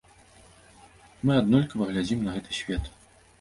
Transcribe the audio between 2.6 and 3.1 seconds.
свет.